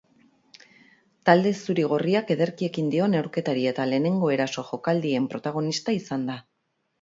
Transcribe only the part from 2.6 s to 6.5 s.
ekin dio neurketari eta lehenengo eraso jokaldien protagonista izan da.